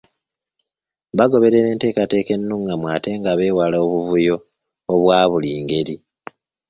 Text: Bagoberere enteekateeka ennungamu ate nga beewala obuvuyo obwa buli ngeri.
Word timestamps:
Bagoberere 1.17 1.67
enteekateeka 1.73 2.31
ennungamu 2.37 2.85
ate 2.95 3.09
nga 3.19 3.31
beewala 3.39 3.77
obuvuyo 3.85 4.35
obwa 4.93 5.19
buli 5.29 5.49
ngeri. 5.63 5.95